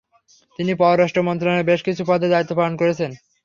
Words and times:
তিনি 0.59 0.71
পররাষ্ট্র 0.75 1.21
মন্ত্রণালয়ের 1.27 1.69
বেশ 1.69 1.79
কিছু 1.87 2.01
পদে 2.07 2.27
দায়িত্ব 2.29 2.51
পালন 2.57 2.73
করেছেন। 2.77 3.11